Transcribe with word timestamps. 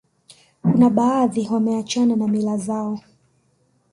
kuna 0.61 0.89
baadhi 0.89 1.49
wameachana 1.51 2.15
na 2.15 2.27
mila 2.27 2.57
zao 2.57 2.99